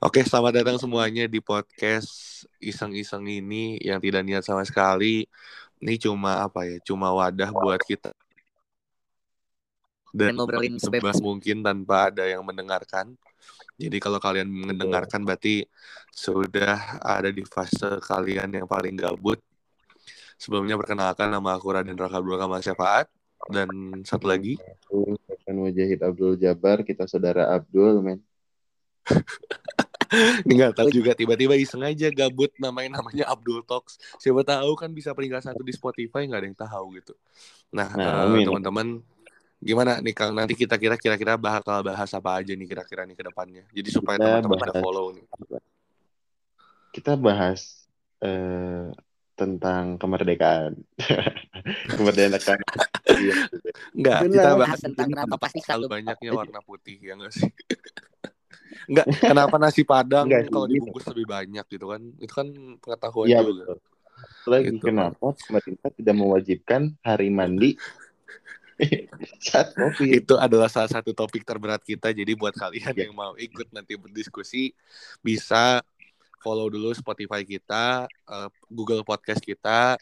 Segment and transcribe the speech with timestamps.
[0.00, 5.28] Oke, selamat datang semuanya di podcast iseng-iseng ini yang tidak niat sama sekali.
[5.78, 6.76] Ini cuma apa ya?
[6.82, 8.10] Cuma wadah buat kita
[10.10, 13.14] dan ngobrolin sebebas mungkin tanpa ada yang mendengarkan.
[13.80, 15.64] Jadi kalau kalian mendengarkan berarti
[16.12, 19.40] sudah ada di fase kalian yang paling gabut.
[20.36, 23.06] Sebelumnya perkenalkan nama aku Raden Raka Abdul Kamal Syafaat
[23.48, 23.68] dan
[24.04, 25.16] satu lagi Aku
[25.50, 28.22] Mujahid Abdul Jabar, kita saudara Abdul, men.
[30.46, 34.90] ini nggak tahu juga tiba-tiba iseng aja gabut namanya namanya Abdul Talks siapa tahu kan
[34.90, 37.14] bisa peringkat satu di Spotify nggak ada yang tahu gitu
[37.70, 38.98] nah, Nah, eh, teman-teman
[39.60, 43.24] gimana nih Kang nanti kita kira kira-kira bakal bahas apa aja nih kira-kira nih ke
[43.28, 45.26] depannya jadi supaya teman-teman pada bahas- follow nih
[46.90, 47.86] Kita bahas
[48.18, 48.90] eh,
[49.38, 50.74] tentang kemerdekaan.
[51.96, 52.60] kemerdekaan.
[53.10, 53.34] Iya.
[53.90, 54.34] nggak Benar.
[54.38, 57.48] kita bahas tentang kenapa pasti selalu banyaknya warna putih ya nggak sih
[58.90, 60.74] nggak kenapa nasi padang Nggak sih, kalau gitu.
[60.76, 63.76] dibungkus lebih banyak gitu kan itu kan pengetahuan Iya, juga betul.
[64.44, 64.82] Lagi Gitu.
[64.82, 67.70] kenapa pemerintah tidak mewajibkan hari mandi
[69.40, 70.24] saat COVID?
[70.24, 72.10] itu adalah salah satu topik terberat kita.
[72.10, 73.02] Jadi buat kalian Iya.
[73.06, 74.72] yang mau ikut nanti berdiskusi
[75.20, 75.84] bisa
[76.38, 80.00] follow dulu Spotify kita, eh, Google Podcast kita,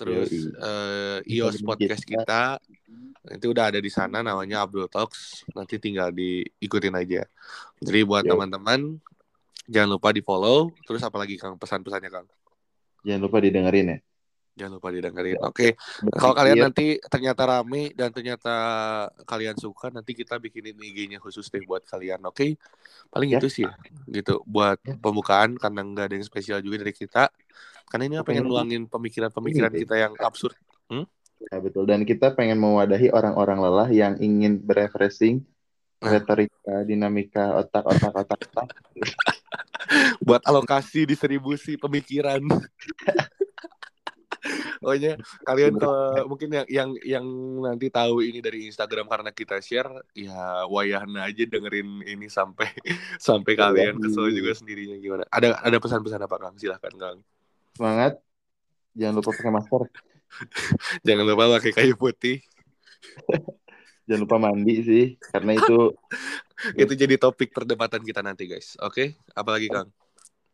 [0.00, 0.48] terus Yoi.
[0.48, 2.24] Bisa iOS Podcast kita.
[2.24, 3.36] kita.
[3.36, 5.44] Itu udah ada di sana namanya Abdul Talks.
[5.52, 7.28] Nanti tinggal diikutin aja.
[7.84, 8.96] Jadi buat teman-teman
[9.68, 10.72] jangan lupa di follow.
[10.88, 12.26] Terus apalagi Kang pesan-pesannya Kang?
[13.04, 13.98] Jangan lupa didengerin ya.
[14.60, 15.40] Jangan lupa didengerin.
[15.40, 15.72] Oke.
[16.12, 18.54] Kalau kalian nanti ternyata rame dan ternyata
[19.24, 22.60] kalian suka, nanti kita bikinin IG-nya khusus deh buat kalian, oke?
[23.08, 23.40] Paling Ya.
[23.40, 23.72] itu sih, ya.
[24.12, 24.44] gitu.
[24.44, 25.00] Buat Ya.
[25.00, 27.32] pembukaan karena nggak ada yang spesial juga dari kita.
[27.88, 29.80] Karena ini pengen pengen- nuangin pemikiran-pemikiran deh.
[29.82, 30.52] kita yang absurd.
[31.40, 31.88] Ya, betul.
[31.88, 35.40] Dan kita pengen mewadahi orang-orang lelah yang ingin berefreshing
[36.04, 36.12] Nah.
[36.12, 38.68] retorika, dinamika, otak, otak, otak, otak.
[40.20, 42.44] Buat alokasi distribusi pemikiran.
[44.80, 47.26] Pokoknya kalian kalau mungkin yang yang yang
[47.60, 52.72] nanti tahu ini dari Instagram karena kita share ya wayahna aja dengerin ini sampai
[53.20, 55.28] sampai kalian kesel juga sendirinya gimana.
[55.28, 56.56] Ada ada pesan-pesan apa Kang?
[56.56, 57.18] Silahkan Kang.
[57.76, 58.24] Semangat.
[58.96, 59.82] Jangan lupa pakai masker.
[61.06, 62.40] Jangan lupa pakai kayu putih.
[64.08, 65.04] Jangan lupa mandi sih.
[65.20, 65.92] Karena itu
[66.76, 68.76] Itu jadi topik perdebatan kita nanti guys.
[68.80, 69.88] Oke, apalagi Kang?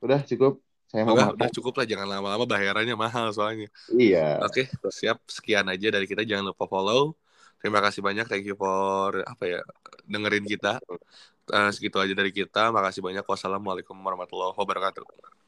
[0.00, 0.64] udah cukup.
[0.90, 3.70] Saya mau Udah, udah cukup lah jangan lama-lama bayarannya mahal soalnya.
[3.94, 4.42] Iya.
[4.42, 5.22] Oke, siap.
[5.30, 6.26] Sekian aja dari kita.
[6.26, 7.14] Jangan lupa follow.
[7.62, 8.26] Terima kasih banyak.
[8.26, 9.60] Thank you for apa ya
[10.10, 10.82] dengerin kita.
[11.50, 12.74] Eh, segitu aja dari kita.
[12.74, 13.22] Makasih banyak.
[13.22, 15.39] Wassalamualaikum warahmatullahi wabarakatuh.